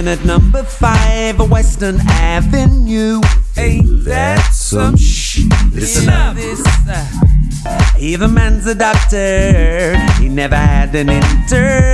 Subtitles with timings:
[0.00, 3.20] living at number five, Western Avenue.
[3.56, 5.52] Ain't that some shit?
[5.72, 6.36] Listen up.
[7.98, 11.89] Either man's a doctor, he never had an intern.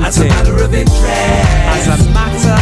[0.00, 1.02] Done As a matter of interest.
[1.02, 2.59] As a matter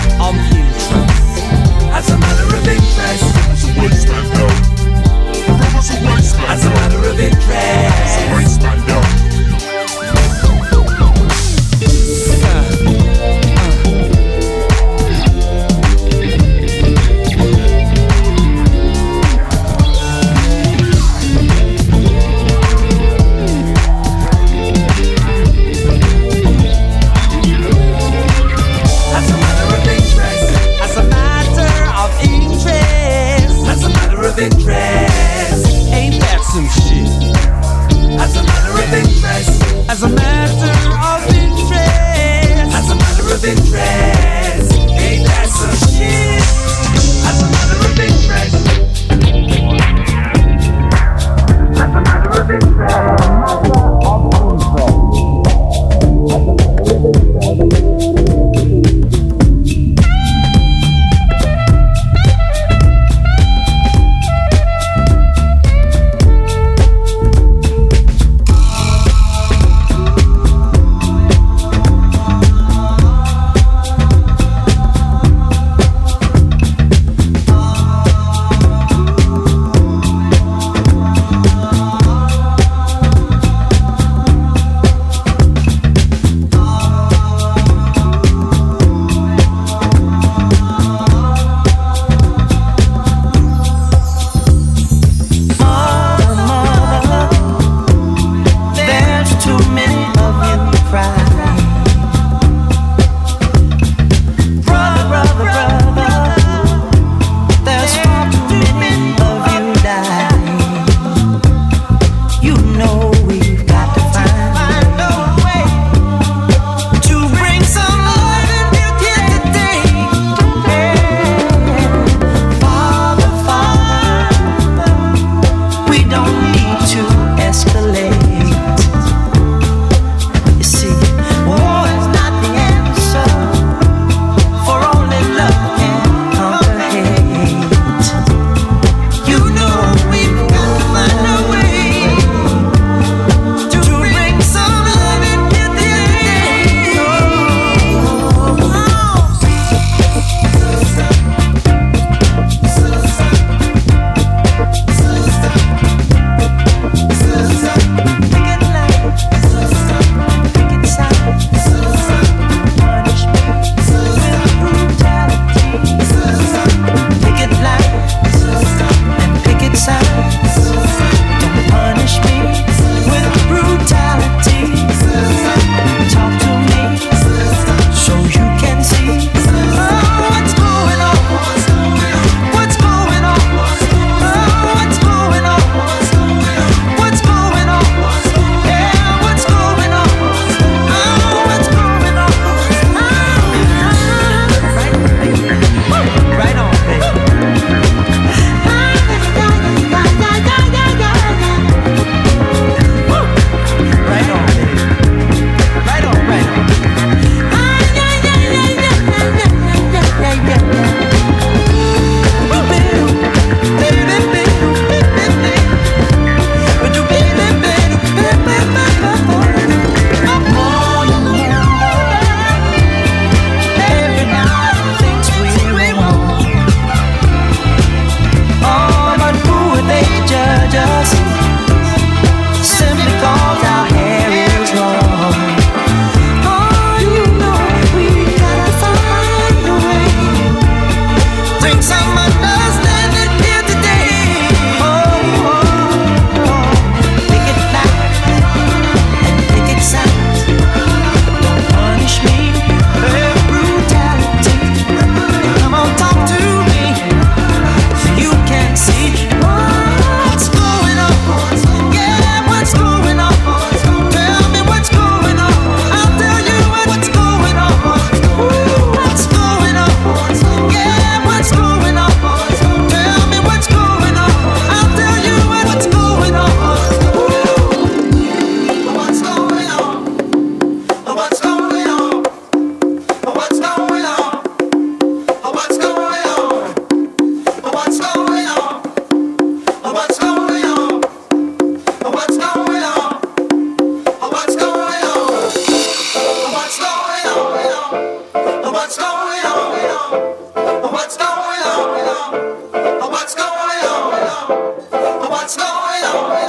[306.11, 306.48] so much.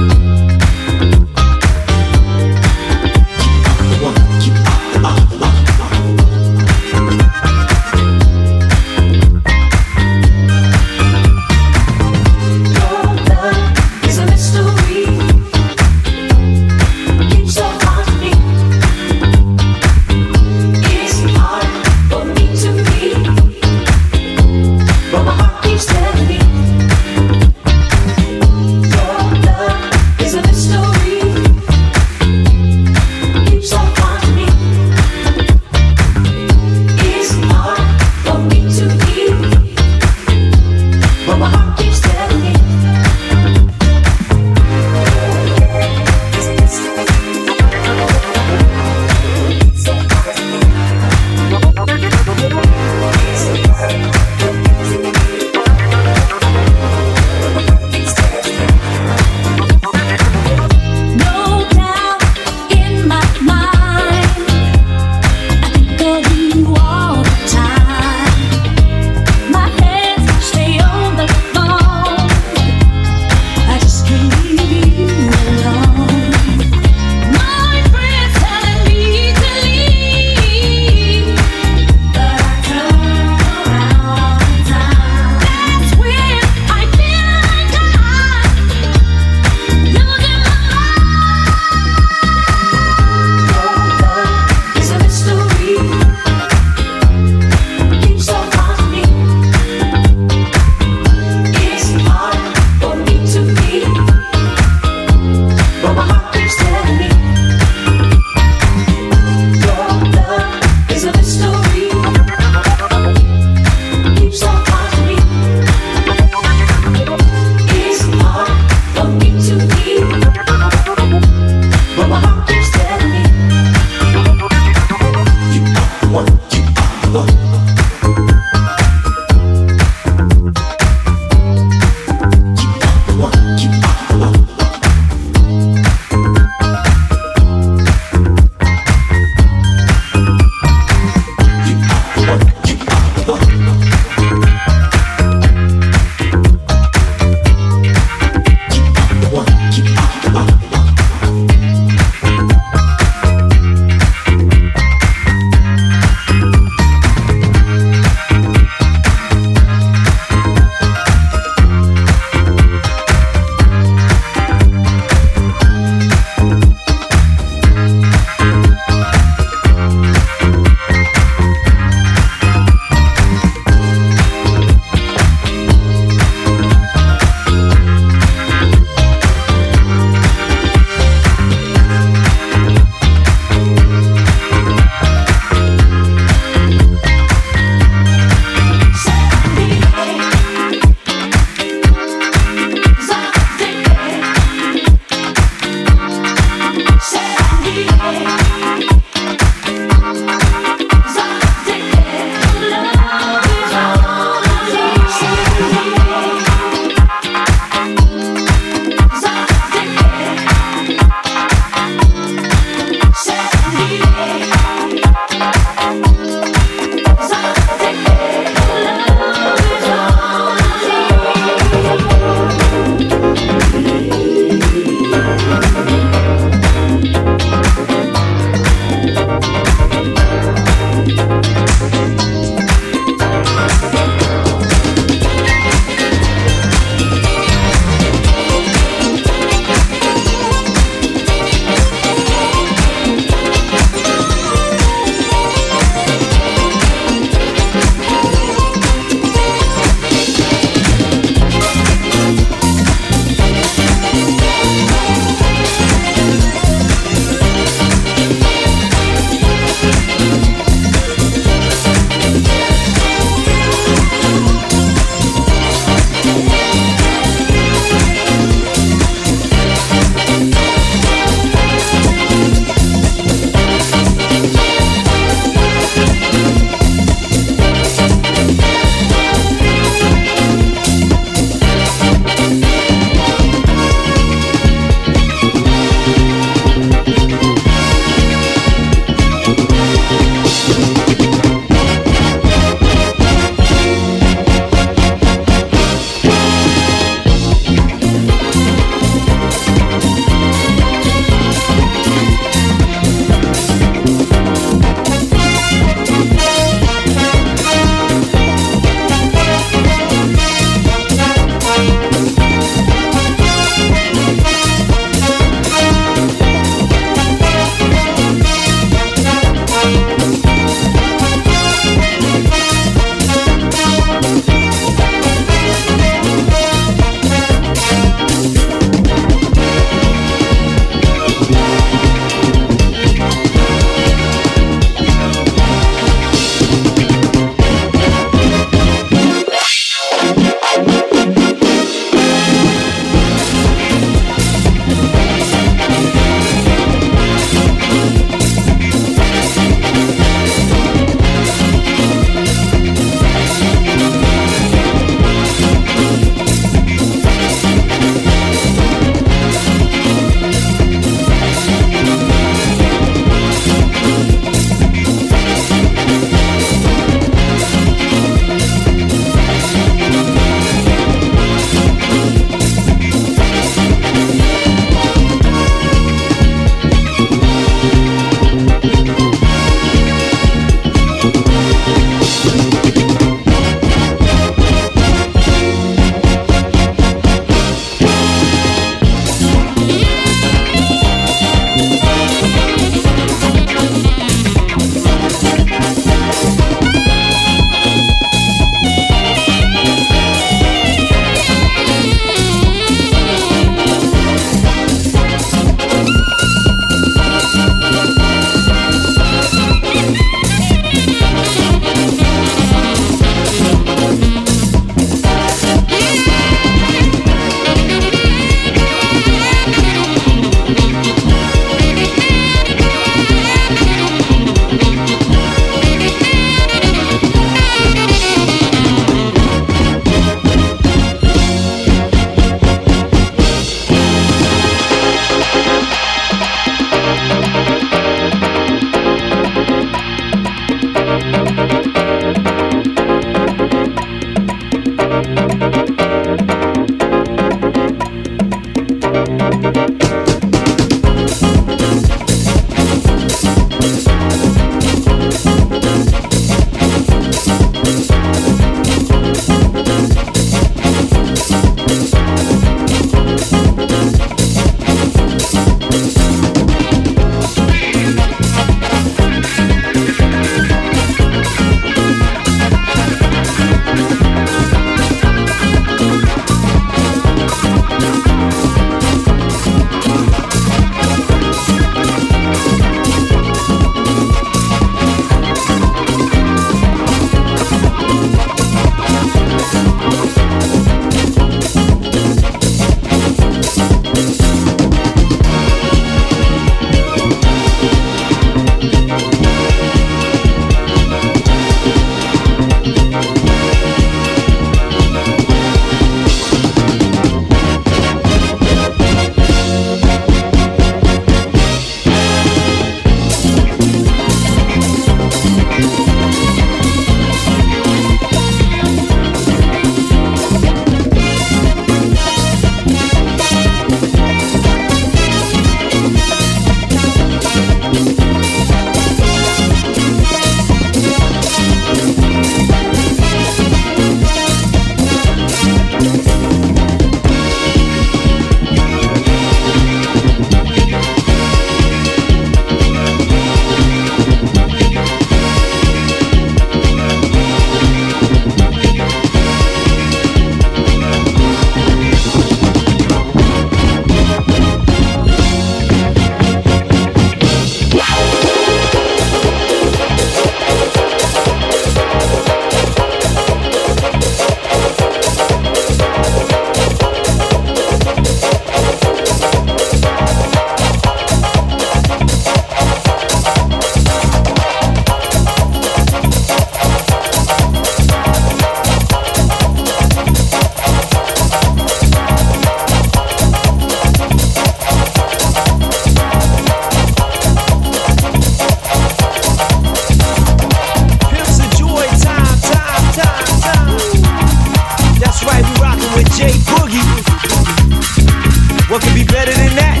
[598.96, 600.00] What could be better than that?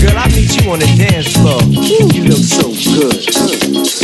[0.00, 1.60] Girl, I meet you on the dance floor.
[1.68, 4.01] You look so good.